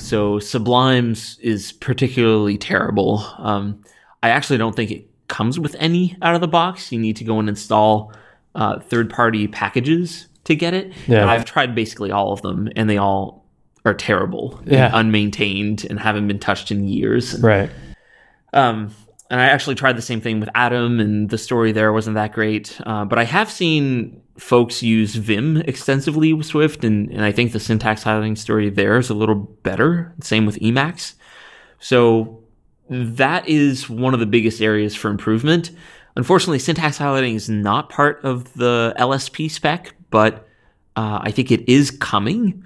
So 0.00 0.40
Sublime's 0.40 1.38
is 1.38 1.70
particularly 1.70 2.58
terrible. 2.58 3.24
Um, 3.38 3.80
I 4.20 4.30
actually 4.30 4.58
don't 4.58 4.74
think 4.74 4.90
it 4.90 5.08
comes 5.28 5.60
with 5.60 5.76
any 5.78 6.16
out 6.22 6.34
of 6.34 6.40
the 6.40 6.48
box. 6.48 6.90
You 6.90 6.98
need 6.98 7.14
to 7.18 7.24
go 7.24 7.38
and 7.38 7.48
install 7.48 8.12
uh, 8.56 8.80
third 8.80 9.10
party 9.10 9.46
packages 9.46 10.26
to 10.42 10.56
get 10.56 10.74
it. 10.74 10.92
Yeah. 11.06 11.20
And 11.20 11.30
I've 11.30 11.44
tried 11.44 11.76
basically 11.76 12.10
all 12.10 12.32
of 12.32 12.42
them, 12.42 12.68
and 12.74 12.90
they 12.90 12.96
all 12.96 13.44
are 13.84 13.94
terrible, 13.94 14.60
and 14.66 14.92
unmaintained, 14.92 15.88
and 15.88 16.00
haven't 16.00 16.26
been 16.26 16.40
touched 16.40 16.72
in 16.72 16.88
years. 16.88 17.40
Right. 17.40 17.70
Um, 18.52 18.92
and 19.30 19.40
I 19.40 19.46
actually 19.46 19.74
tried 19.74 19.96
the 19.96 20.02
same 20.02 20.20
thing 20.20 20.40
with 20.40 20.48
Atom, 20.54 21.00
and 21.00 21.28
the 21.30 21.38
story 21.38 21.72
there 21.72 21.92
wasn't 21.92 22.14
that 22.16 22.32
great. 22.32 22.78
Uh, 22.86 23.04
but 23.04 23.18
I 23.18 23.24
have 23.24 23.50
seen 23.50 24.20
folks 24.38 24.82
use 24.82 25.14
Vim 25.16 25.58
extensively 25.58 26.32
with 26.32 26.46
Swift, 26.46 26.84
and, 26.84 27.10
and 27.10 27.24
I 27.24 27.32
think 27.32 27.52
the 27.52 27.60
syntax 27.60 28.04
highlighting 28.04 28.38
story 28.38 28.70
there 28.70 28.96
is 28.98 29.10
a 29.10 29.14
little 29.14 29.34
better. 29.34 30.14
Same 30.22 30.46
with 30.46 30.56
Emacs. 30.60 31.14
So 31.80 32.42
that 32.88 33.46
is 33.48 33.88
one 33.90 34.14
of 34.14 34.20
the 34.20 34.26
biggest 34.26 34.62
areas 34.62 34.94
for 34.94 35.10
improvement. 35.10 35.70
Unfortunately, 36.16 36.58
syntax 36.58 36.98
highlighting 36.98 37.34
is 37.34 37.48
not 37.48 37.90
part 37.90 38.24
of 38.24 38.52
the 38.54 38.94
LSP 38.98 39.50
spec, 39.50 39.94
but 40.10 40.46
uh, 40.96 41.20
I 41.22 41.30
think 41.30 41.52
it 41.52 41.68
is 41.68 41.90
coming. 41.90 42.64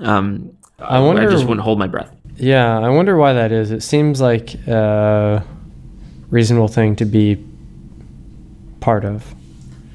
Um, 0.00 0.56
I 0.78 0.98
wonder- 1.00 1.22
I 1.22 1.30
just 1.30 1.44
wouldn't 1.44 1.62
hold 1.64 1.78
my 1.78 1.86
breath. 1.86 2.14
Yeah, 2.36 2.78
I 2.78 2.88
wonder 2.88 3.16
why 3.16 3.34
that 3.34 3.52
is. 3.52 3.70
It 3.70 3.82
seems 3.82 4.20
like 4.20 4.54
a 4.66 5.44
reasonable 6.32 6.66
thing 6.66 6.96
to 6.96 7.04
be 7.04 7.36
part 8.80 9.04
of 9.04 9.32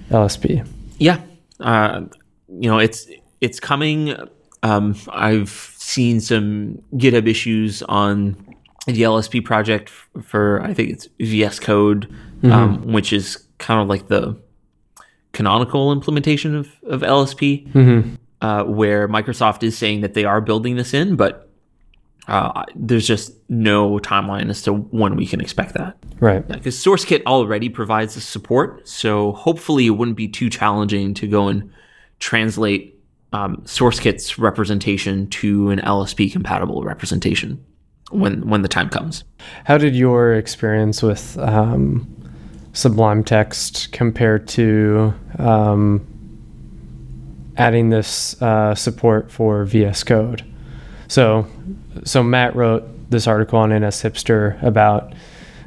LSP. 0.10 0.65
Yeah, 1.00 1.20
uh, 1.60 2.03
you 2.48 2.70
know 2.70 2.79
it's 2.79 3.08
it's 3.41 3.60
coming. 3.60 4.15
Um, 4.63 4.96
I've 5.10 5.50
seen 5.50 6.22
some 6.22 6.82
GitHub 6.94 7.27
issues 7.27 7.84
on 7.84 8.36
the 8.86 9.01
LSP 9.01 9.44
project 9.44 9.89
for 10.24 10.62
I 10.62 10.74
think 10.74 10.91
it's 10.91 11.08
VS 11.20 11.60
Code, 11.60 12.10
um, 12.53 12.94
which 12.94 13.12
is 13.12 13.44
kind 13.58 13.82
of 13.82 13.88
like 13.88 14.08
the 14.08 14.38
canonical 15.34 15.91
implementation 15.91 16.56
of, 16.56 16.70
of 16.84 17.01
LSP, 17.01 17.75
uh, 18.41 18.63
where 18.63 19.08
Microsoft 19.08 19.63
is 19.63 19.77
saying 19.77 20.01
that 20.01 20.13
they 20.13 20.24
are 20.25 20.39
building 20.41 20.77
this 20.77 20.94
in, 20.94 21.15
but 21.15 21.46
uh, 22.27 22.63
there's 22.75 23.07
just 23.07 23.31
no 23.50 24.00
timeline 24.00 24.50
as 24.50 24.62
to 24.63 24.74
when 24.74 25.15
we 25.15 25.25
can 25.25 25.39
expect 25.39 25.74
that 25.75 25.96
Right. 26.19 26.46
because 26.48 26.75
SourceKit 26.75 27.24
already 27.25 27.69
provides 27.69 28.15
the 28.15 28.22
support, 28.22 28.88
so 28.88 29.31
hopefully 29.34 29.88
it 29.88 29.91
wouldn't 29.91 30.17
be 30.17 30.27
too 30.27 30.50
challenging 30.50 31.13
to 31.15 31.27
go 31.27 31.48
and 31.48 31.72
translate 32.19 33.00
um, 33.34 33.57
SourceKit's 33.65 34.38
representation 34.39 35.27
to 35.29 35.69
an 35.69 35.79
LSP 35.79 36.31
compatible 36.31 36.84
representation 36.84 37.63
when 38.10 38.48
when 38.50 38.62
the 38.62 38.67
time 38.69 38.89
comes. 38.89 39.24
How 39.65 39.77
did 39.77 39.96
your 39.96 40.34
experience 40.34 41.03
with 41.03 41.38
um, 41.38 42.07
Sublime 42.74 43.24
Text 43.24 43.91
compare 43.91 44.39
to 44.39 45.13
um, 45.39 46.05
adding 47.57 47.89
this 47.89 48.41
uh, 48.41 48.75
support 48.75 49.31
for 49.31 49.65
VS 49.65 50.03
Code? 50.03 50.43
So, 51.07 51.48
so 52.03 52.23
Matt 52.23 52.55
wrote 52.55 52.83
this 53.09 53.27
article 53.27 53.59
on 53.59 53.69
NSHipster 53.69 54.61
about 54.63 55.13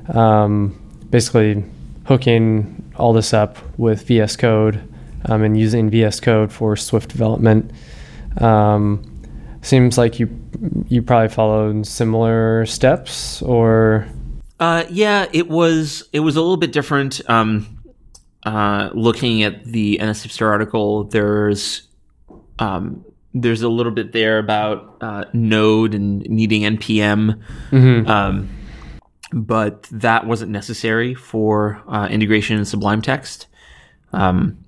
um, 0.08 0.78
basically 1.10 1.64
hooking 2.04 2.92
all 2.96 3.12
this 3.12 3.32
up 3.32 3.56
with 3.78 4.06
VS 4.06 4.36
Code 4.36 4.82
um, 5.26 5.42
and 5.42 5.58
using 5.58 5.90
VS 5.90 6.20
Code 6.20 6.52
for 6.52 6.76
Swift 6.76 7.10
development. 7.10 7.70
Um, 8.38 9.06
seems 9.62 9.98
like 9.98 10.18
you 10.18 10.28
you 10.88 11.02
probably 11.02 11.28
followed 11.28 11.86
similar 11.86 12.66
steps, 12.66 13.42
or 13.42 14.06
Uh, 14.58 14.84
yeah, 14.90 15.26
it 15.32 15.48
was 15.48 16.08
it 16.12 16.20
was 16.20 16.36
a 16.36 16.40
little 16.40 16.56
bit 16.56 16.72
different. 16.72 17.20
Um, 17.28 17.78
uh, 18.44 18.90
looking 18.94 19.42
at 19.42 19.64
the 19.64 19.98
NSHipster 20.00 20.48
article, 20.48 21.04
there's 21.04 21.82
um, 22.58 23.04
there's 23.34 23.62
a 23.62 23.68
little 23.68 23.92
bit 23.92 24.12
there 24.12 24.38
about 24.38 24.96
uh, 25.00 25.24
Node 25.32 25.94
and 25.94 26.20
needing 26.22 26.62
npm, 26.62 27.40
um, 28.08 28.48
but 29.32 29.84
that 29.92 30.26
wasn't 30.26 30.50
necessary 30.50 31.14
for 31.14 31.82
uh, 31.88 32.08
integration 32.10 32.58
in 32.58 32.64
Sublime 32.64 33.02
Text. 33.02 33.46
Um, 34.12 34.58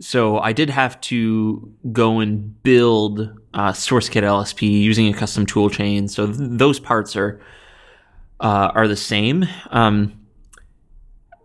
so 0.00 0.38
I 0.38 0.52
did 0.52 0.70
have 0.70 1.00
to 1.02 1.72
go 1.92 2.20
and 2.20 2.62
build 2.62 3.20
uh, 3.54 3.72
SourceKit 3.72 4.22
LSP 4.22 4.62
using 4.62 5.12
a 5.12 5.16
custom 5.16 5.46
tool 5.46 5.70
chain. 5.70 6.08
So 6.08 6.26
th- 6.26 6.38
those 6.38 6.80
parts 6.80 7.16
are 7.16 7.40
uh, 8.40 8.72
are 8.74 8.88
the 8.88 8.96
same. 8.96 9.46
Um, 9.70 10.18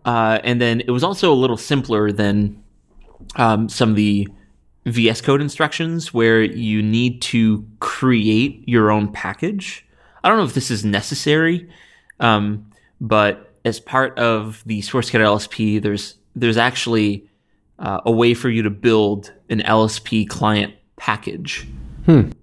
uh, 0.04 0.40
and 0.42 0.60
then 0.60 0.80
it 0.80 0.90
was 0.90 1.04
also 1.04 1.32
a 1.32 1.34
little 1.34 1.56
simpler 1.56 2.10
than 2.10 2.62
um, 3.36 3.68
some 3.68 3.90
of 3.90 3.96
the 3.96 4.26
VS 4.86 5.20
Code 5.20 5.40
instructions 5.40 6.14
where 6.14 6.42
you 6.42 6.82
need 6.82 7.20
to 7.22 7.66
create 7.80 8.66
your 8.66 8.90
own 8.90 9.12
package. 9.12 9.86
I 10.22 10.28
don't 10.28 10.38
know 10.38 10.44
if 10.44 10.54
this 10.54 10.70
is 10.70 10.84
necessary, 10.84 11.68
um, 12.20 12.70
but 13.00 13.52
as 13.64 13.80
part 13.80 14.18
of 14.18 14.62
the 14.66 14.80
SourceKit 14.80 15.20
LSP, 15.20 15.82
there's 15.82 16.16
there's 16.34 16.56
actually 16.56 17.28
uh, 17.78 18.00
a 18.04 18.10
way 18.10 18.34
for 18.34 18.48
you 18.48 18.62
to 18.62 18.70
build 18.70 19.32
an 19.50 19.60
LSP 19.60 20.28
client 20.28 20.74
package 20.96 21.66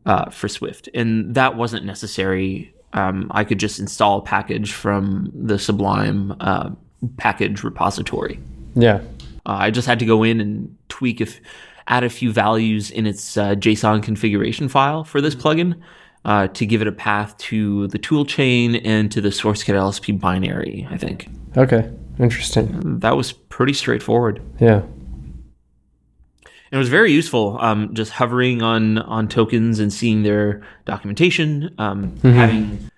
uh, 0.05 0.29
for 0.29 0.47
Swift, 0.47 0.89
and 0.93 1.33
that 1.35 1.55
wasn't 1.55 1.85
necessary. 1.85 2.73
Um, 2.93 3.27
I 3.31 3.43
could 3.43 3.59
just 3.59 3.79
install 3.79 4.19
a 4.19 4.21
package 4.21 4.71
from 4.71 5.31
the 5.33 5.59
Sublime 5.59 6.35
uh, 6.39 6.69
package 7.17 7.63
repository. 7.63 8.39
Yeah. 8.75 9.01
Uh, 9.45 9.57
I 9.59 9.71
just 9.71 9.87
had 9.87 9.99
to 9.99 10.05
go 10.05 10.23
in 10.23 10.39
and 10.39 10.77
tweak 10.87 11.19
if 11.21 11.39
add 11.87 12.03
a 12.03 12.09
few 12.09 12.31
values 12.31 12.89
in 12.91 13.05
its 13.05 13.37
uh, 13.37 13.55
JSON 13.55 14.01
configuration 14.01 14.67
file 14.67 15.03
for 15.03 15.21
this 15.21 15.35
plugin 15.35 15.79
uh, 16.25 16.47
to 16.47 16.65
give 16.65 16.81
it 16.81 16.87
a 16.87 16.91
path 16.91 17.37
to 17.37 17.87
the 17.87 17.99
toolchain 17.99 18.81
and 18.83 19.11
to 19.11 19.21
the 19.21 19.29
SourceKit 19.29 19.75
LSP 19.75 20.19
binary. 20.19 20.87
I 20.89 20.97
think 20.97 21.27
Okay. 21.55 21.89
Interesting. 22.19 22.99
that 22.99 23.15
was 23.15 23.33
pretty 23.33 23.73
straightforward. 23.73 24.41
Yeah. 24.59 24.81
It 26.71 26.77
was 26.77 26.89
very 26.89 27.11
useful. 27.11 27.57
Um, 27.61 27.93
just 27.93 28.11
hovering 28.11 28.61
on 28.61 28.97
on 28.97 29.27
tokens 29.27 29.79
and 29.79 29.93
seeing 29.93 30.23
their 30.23 30.61
documentation, 30.85 31.73
um, 31.77 32.17
having 32.23 32.89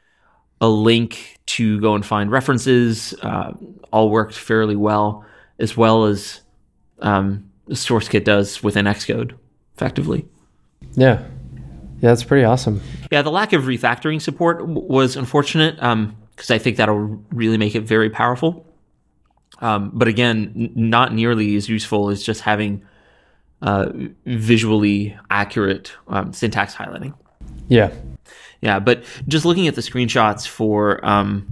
a 0.61 0.67
link 0.69 1.37
to 1.47 1.79
go 1.81 1.93
and 1.93 2.03
find 2.05 2.31
references, 2.31 3.13
uh, 3.21 3.51
all 3.91 4.09
worked 4.09 4.33
fairly 4.33 4.75
well, 4.75 5.25
as 5.59 5.77
well 5.77 6.05
as 6.05 6.41
um, 7.01 7.46
SourceKit 7.69 8.23
does 8.23 8.63
within 8.63 8.85
Xcode, 8.85 9.33
effectively. 9.75 10.25
Yeah. 10.93 11.23
Yeah, 11.99 12.09
that's 12.11 12.23
pretty 12.23 12.43
awesome. 12.45 12.81
Yeah, 13.11 13.23
the 13.23 13.31
lack 13.31 13.53
of 13.53 13.63
refactoring 13.63 14.21
support 14.21 14.59
w- 14.59 14.79
was 14.81 15.15
unfortunate 15.15 15.75
because 15.75 16.51
I 16.51 16.59
think 16.59 16.77
that'll 16.77 17.23
really 17.31 17.57
make 17.57 17.73
it 17.75 17.81
very 17.81 18.09
powerful. 18.11 18.65
Um, 19.59 19.89
but 19.93 20.07
again, 20.07 20.53
n- 20.55 20.89
not 20.89 21.13
nearly 21.13 21.55
as 21.55 21.67
useful 21.67 22.09
as 22.09 22.21
just 22.21 22.41
having 22.41 22.83
uh, 23.63 23.89
visually 24.25 25.17
accurate 25.31 25.91
um, 26.07 26.33
syntax 26.33 26.75
highlighting. 26.75 27.15
Yeah. 27.67 27.91
Yeah, 28.61 28.79
but 28.79 29.03
just 29.27 29.45
looking 29.45 29.67
at 29.67 29.73
the 29.75 29.81
screenshots 29.81 30.47
for 30.47 31.03
um, 31.05 31.47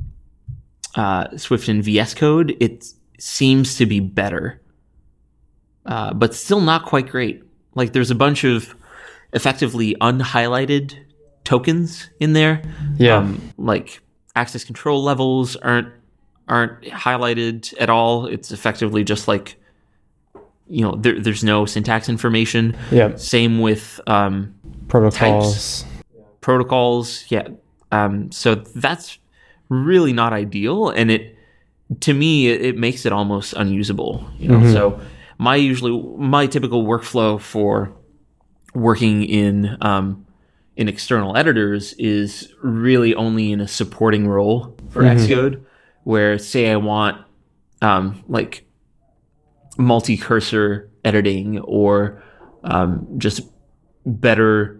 uh, 0.95 1.35
Swift 1.37 1.67
and 1.67 1.83
VS 1.83 2.13
Code, 2.13 2.55
it 2.59 2.85
seems 3.19 3.75
to 3.77 3.85
be 3.87 3.99
better, 3.99 4.61
uh, 5.85 6.13
but 6.13 6.33
still 6.33 6.61
not 6.61 6.85
quite 6.85 7.09
great. 7.09 7.43
Like 7.75 7.93
there's 7.93 8.11
a 8.11 8.15
bunch 8.15 8.43
of 8.43 8.75
effectively 9.33 9.95
unhighlighted 10.01 10.95
tokens 11.43 12.09
in 12.19 12.33
there. 12.33 12.61
Yeah. 12.97 13.17
Um, 13.17 13.51
like 13.57 14.01
access 14.35 14.63
control 14.63 15.03
levels 15.03 15.55
aren't 15.57 15.89
aren't 16.47 16.83
highlighted 16.83 17.73
at 17.79 17.89
all. 17.89 18.25
It's 18.27 18.51
effectively 18.51 19.03
just 19.03 19.27
like 19.27 19.55
you 20.67 20.81
know 20.83 20.95
there, 20.95 21.19
there's 21.19 21.43
no 21.43 21.65
syntax 21.65 22.09
information. 22.09 22.75
yeah. 22.91 23.15
Same 23.15 23.59
with 23.59 23.99
um, 24.07 24.55
Protocols. 24.87 25.85
protocols. 26.41 27.25
Yeah. 27.29 27.47
Um, 27.91 28.31
so 28.31 28.55
that's 28.55 29.19
really 29.69 30.13
not 30.13 30.33
ideal, 30.33 30.89
and 30.89 31.11
it 31.11 31.35
to 32.01 32.13
me 32.13 32.47
it, 32.47 32.61
it 32.61 32.77
makes 32.77 33.05
it 33.05 33.11
almost 33.13 33.53
unusable. 33.53 34.27
You 34.39 34.49
know, 34.49 34.71
so 34.71 34.99
my 35.37 35.55
usually 35.55 35.91
my 36.17 36.47
typical 36.47 36.85
workflow 36.85 37.39
for 37.39 37.91
working 38.73 39.23
in 39.23 39.77
um, 39.81 40.25
in 40.75 40.87
external 40.87 41.35
editors 41.37 41.93
is 41.93 42.53
really 42.61 43.15
only 43.15 43.51
in 43.51 43.61
a 43.61 43.67
supporting 43.67 44.27
role 44.27 44.75
for 44.89 45.03
Xcode, 45.03 45.63
where 46.03 46.37
say 46.37 46.71
I 46.71 46.75
want 46.77 47.25
um, 47.81 48.23
like 48.27 48.65
multi-cursor 49.77 50.89
editing 51.03 51.59
or 51.59 52.23
um, 52.63 53.07
just 53.17 53.41
better 54.05 54.79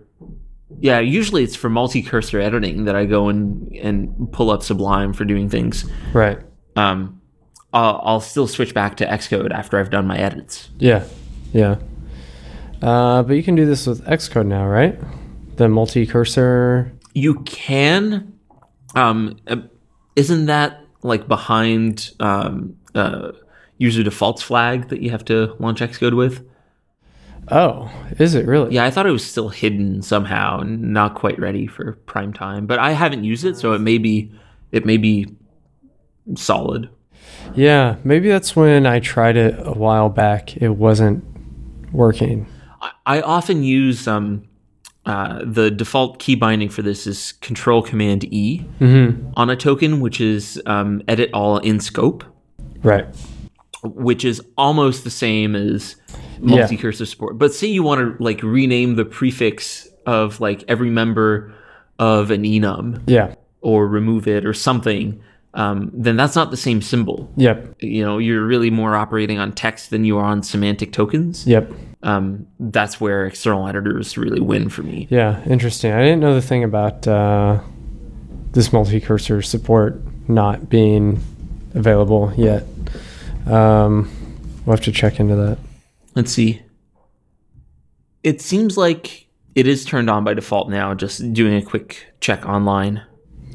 yeah 0.80 1.00
usually 1.00 1.44
it's 1.44 1.56
for 1.56 1.70
multi-cursor 1.70 2.40
editing 2.40 2.86
that 2.86 2.96
i 2.96 3.06
go 3.06 3.30
and 3.30 3.72
and 3.76 4.32
pull 4.32 4.50
up 4.50 4.64
sublime 4.64 5.14
for 5.14 5.24
doing 5.24 5.48
things 5.48 5.86
Right. 6.12 6.40
um 6.76 7.22
i'll, 7.76 8.02
I'll 8.04 8.22
still 8.22 8.48
switch 8.48 8.74
back 8.74 8.98
to 8.98 9.06
xcode 9.06 9.52
after 9.52 9.78
i've 9.80 9.90
done 9.92 10.08
my 10.08 10.18
edits 10.18 10.70
Yeah. 10.80 11.04
Yeah. 11.54 11.76
Uh, 12.82 13.24
but 13.24 13.34
you 13.34 13.44
can 13.44 13.56
do 13.56 13.66
this 13.66 13.88
with 13.88 14.04
Xcode 14.06 14.46
now, 14.48 14.68
right? 14.68 15.00
The 15.56 15.70
multi 15.70 16.06
cursor. 16.06 16.92
you 17.14 17.36
can 17.46 18.34
um 18.96 19.38
uh, 19.48 19.58
isn't 20.16 20.46
that 20.48 20.82
like 21.02 21.28
behind 21.30 22.12
um 22.20 22.76
uh 22.94 23.32
user 23.78 24.04
defaults 24.04 24.42
flag 24.44 24.90
that 24.90 25.02
you 25.02 25.10
have 25.12 25.24
to 25.26 25.56
launch 25.60 25.80
xcode 25.82 26.16
with 26.16 26.46
Oh, 27.52 27.92
is 28.20 28.34
it 28.36 28.46
really? 28.48 28.74
yeah 28.76 28.86
i 28.86 28.92
thought 28.92 29.06
it 29.06 29.12
was 29.12 29.26
still 29.26 29.50
hidden 29.50 30.02
somehow 30.02 30.60
and 30.62 30.82
not 30.94 31.14
quite 31.16 31.38
ready 31.40 31.68
for 31.68 31.94
prime 32.06 32.34
time 32.34 32.66
but 32.66 32.80
i 32.80 32.92
haven't 32.92 33.24
used 33.24 33.46
it 33.46 33.56
so 33.58 33.74
it 33.74 33.80
may 33.80 33.98
be 33.98 34.32
it 34.72 34.86
may 34.86 34.98
be 34.98 35.28
solid 36.36 36.90
Yeah. 37.56 37.96
Maybe 38.04 38.30
that's 38.30 38.56
when 38.56 38.86
I 38.86 39.00
tried 39.00 39.38
it 39.38 39.56
a 39.66 39.72
while 39.74 40.10
back. 40.10 40.58
It 40.58 40.70
wasn't 40.70 41.24
working. 41.92 42.48
I- 43.06 43.22
often 43.22 43.64
use 43.64 44.08
um, 44.08 44.44
uh, 45.06 45.42
the 45.46 45.70
default 45.72 46.20
key 46.20 46.36
binding 46.36 46.70
for 46.70 46.82
this 46.82 47.06
is 47.08 47.34
Control 47.34 47.82
Command 47.82 48.24
E 48.34 48.66
on 48.82 49.50
a 49.50 49.56
token, 49.56 50.00
which 50.00 50.20
is 50.20 50.62
um, 50.66 51.02
edit 51.08 51.30
all 51.34 51.58
in 51.60 51.80
scope, 51.80 52.24
Right. 52.84 53.06
which 53.84 54.26
is 54.26 54.42
almost 54.58 55.04
the 55.04 55.10
same 55.12 55.56
as 55.56 55.96
multi 56.40 56.78
cursor 56.78 57.06
support. 57.06 57.38
But 57.38 57.54
say 57.54 57.68
you 57.68 57.84
want 57.84 58.18
to 58.18 58.24
like 58.24 58.42
rename 58.44 58.96
the 58.96 59.06
prefix 59.06 59.88
of 60.06 60.40
like 60.40 60.64
every 60.68 60.90
member 60.90 61.54
of 62.00 62.30
an 62.32 62.44
enum 62.44 63.02
Yeah. 63.08 63.36
or 63.62 63.88
remove 63.88 64.28
it 64.28 64.46
or 64.46 64.54
something, 64.54 65.22
um, 65.56 65.90
then 65.94 66.18
that's 66.18 66.36
not 66.36 66.52
the 66.52 66.58
same 66.58 66.82
symbol. 66.82 67.32
Yep. 67.38 67.82
You 67.82 68.04
know, 68.04 68.18
you're 68.18 68.46
really 68.46 68.70
more 68.70 68.96
operating 68.96 69.40
on 69.40 69.54
text 69.54 69.90
than 69.90 70.04
you 70.04 70.18
are 70.18 70.26
on 70.26 70.44
semantic 70.44 70.92
tokens. 70.92 71.48
Yep. 71.48 71.72
Um, 72.04 72.46
that's 72.60 73.00
where 73.00 73.26
external 73.26 73.66
editors 73.68 74.18
really 74.18 74.42
win 74.42 74.70
for 74.70 74.84
me. 74.84 75.08
Yeah. 75.10 75.42
Interesting. 75.46 75.94
I 75.94 76.02
didn't 76.02 76.20
know 76.20 76.36
the 76.36 76.42
thing 76.42 76.66
about 76.66 77.08
uh, 77.08 77.62
this 78.52 78.74
multi 78.74 79.00
cursor 79.00 79.42
support 79.42 80.02
not 80.28 80.70
being 80.70 81.22
available 81.74 82.34
yet. 82.36 82.64
Um, 83.48 84.12
we'll 84.66 84.76
have 84.76 84.86
to 84.86 84.92
check 84.92 85.22
into 85.22 85.36
that. 85.38 85.58
Let's 86.16 86.34
see. 86.34 86.62
It 88.24 88.42
seems 88.42 88.76
like 88.76 89.28
it 89.54 89.68
is 89.68 89.86
turned 89.86 90.10
on 90.10 90.26
by 90.26 90.34
default 90.34 90.70
now, 90.70 90.94
just 90.94 91.32
doing 91.32 91.56
a 91.56 91.62
quick 91.62 92.08
check 92.20 92.46
online. 92.46 93.02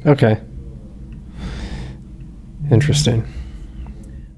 Okay. 0.05 0.41
Interesting. 2.71 3.27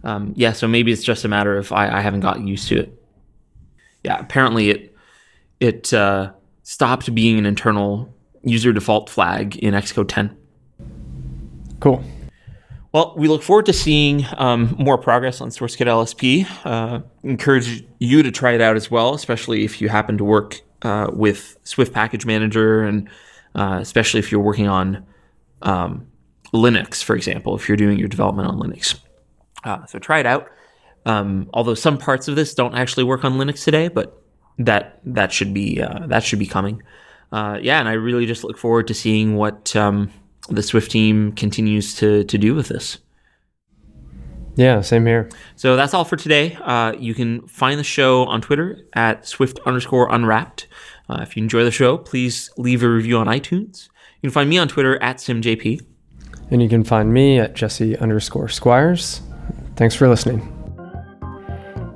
Um, 0.04 0.34
yeah, 0.36 0.52
so 0.52 0.68
maybe 0.68 0.92
it's 0.92 1.04
just 1.04 1.24
a 1.24 1.28
matter 1.28 1.58
of 1.58 1.72
I, 1.72 2.00
I 2.00 2.02
haven't 2.02 2.22
gotten 2.22 2.48
used 2.48 2.68
to 2.70 2.80
it. 2.80 3.02
Yeah, 4.04 4.20
apparently 4.20 4.70
it 4.70 4.96
it 5.60 5.94
uh, 5.94 6.32
stopped 6.64 7.14
being 7.14 7.38
an 7.38 7.46
internal 7.46 8.14
user 8.44 8.74
default 8.74 9.10
flag 9.10 9.56
in 9.58 9.74
Xcode 9.74 10.10
10. 10.10 10.36
Cool. 11.80 12.04
Well, 12.92 13.14
we 13.18 13.28
look 13.28 13.42
forward 13.42 13.66
to 13.68 13.74
seeing 13.74 14.26
um, 14.38 14.76
more 14.78 14.98
progress 14.98 15.42
on 15.42 15.50
SourceKit 15.50 15.88
LSP. 15.88 16.48
Uh, 16.64 17.02
encourage 17.24 17.84
you 18.00 18.22
to 18.22 18.32
try 18.32 18.52
it 18.52 18.62
out 18.62 18.76
as 18.76 18.92
well, 18.92 19.14
especially 19.16 19.64
if 19.64 19.82
you 19.82 19.90
happen 19.90 20.18
to 20.18 20.24
work 20.24 20.62
uh, 20.84 21.10
with 21.12 21.58
Swift 21.64 21.94
Package 21.94 22.26
Manager, 22.26 22.84
and 22.84 23.10
uh, 23.56 23.80
especially 23.82 24.20
if 24.20 24.32
you're 24.32 24.42
working 24.42 24.68
on 24.68 25.06
um, 25.64 26.06
Linux, 26.54 27.04
for 27.04 27.16
example, 27.16 27.56
if 27.56 27.68
you're 27.68 27.78
doing 27.78 27.98
your 27.98 28.08
development 28.08 28.48
on 28.48 28.60
Linux. 28.60 29.00
Uh, 29.64 29.86
so 29.86 30.00
try 30.00 30.20
it 30.20 30.26
out. 30.26 30.50
Um, 31.06 31.50
although 31.54 31.74
some 31.74 31.98
parts 31.98 32.28
of 32.28 32.36
this 32.36 32.54
don't 32.54 32.76
actually 32.76 33.04
work 33.04 33.26
on 33.26 33.34
Linux 33.34 33.64
today, 33.64 33.88
but 33.88 34.22
that 34.60 35.00
that 35.04 35.34
should 35.34 35.54
be 35.54 35.82
uh, 35.82 36.08
that 36.08 36.24
should 36.24 36.40
be 36.40 36.46
coming. 36.46 36.82
Uh, 37.32 37.58
yeah, 37.62 37.80
and 37.80 37.90
I 37.90 37.94
really 37.94 38.26
just 38.26 38.44
look 38.44 38.58
forward 38.58 38.88
to 38.88 38.94
seeing 38.94 39.36
what 39.36 39.76
um, 39.76 40.12
the 40.50 40.64
Swift 40.64 40.92
team 40.92 41.32
continues 41.34 41.96
to 41.96 42.24
to 42.26 42.38
do 42.38 42.56
with 42.56 42.68
this. 42.68 43.00
Yeah, 44.56 44.82
same 44.82 45.06
here. 45.08 45.30
So 45.56 45.76
that's 45.76 45.96
all 45.96 46.06
for 46.06 46.16
today. 46.16 46.56
Uh, 46.62 46.94
you 46.94 47.16
can 47.16 47.48
find 47.48 47.80
the 47.80 47.84
show 47.84 48.26
on 48.26 48.40
Twitter 48.40 48.86
at 48.94 49.28
Swift 49.28 49.60
underscore 49.66 50.14
Unwrapped. 50.14 50.68
Uh, 51.10 51.20
if 51.22 51.36
you 51.36 51.42
enjoy 51.42 51.64
the 51.64 51.72
show, 51.72 51.98
please 51.98 52.52
leave 52.56 52.84
a 52.84 52.90
review 52.90 53.18
on 53.18 53.26
iTunes. 53.26 53.90
You 54.22 54.30
can 54.30 54.32
find 54.32 54.50
me 54.50 54.60
on 54.60 54.68
Twitter 54.68 55.02
at 55.02 55.18
SimJP. 55.18 55.82
And 56.52 56.62
you 56.62 56.70
can 56.70 56.84
find 56.84 57.14
me 57.14 57.40
at 57.40 57.56
Jesse 57.56 57.98
underscore 57.98 58.50
Squires. 58.50 59.22
Thanks 59.76 59.96
for 59.96 60.08
listening. 60.08 60.50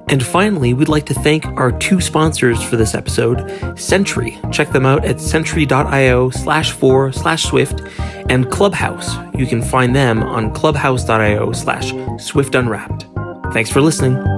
And 0.09 0.25
finally, 0.25 0.73
we'd 0.73 0.87
like 0.87 1.05
to 1.07 1.13
thank 1.13 1.45
our 1.45 1.71
two 1.79 1.99
sponsors 1.99 2.63
for 2.63 2.77
this 2.77 2.95
episode, 2.95 3.77
Sentry. 3.77 4.39
Check 4.51 4.71
them 4.71 4.85
out 4.85 5.03
at 5.03 5.19
sentry.io 5.19 6.29
slash 6.29 6.71
four 6.71 7.11
slash 7.11 7.43
Swift 7.43 7.81
and 8.29 8.49
Clubhouse. 8.49 9.15
You 9.35 9.45
can 9.45 9.61
find 9.61 9.93
them 9.93 10.23
on 10.23 10.53
clubhouse.io 10.53 11.51
slash 11.51 11.91
Swift 12.23 12.55
Unwrapped. 12.55 13.05
Thanks 13.53 13.69
for 13.69 13.81
listening. 13.81 14.36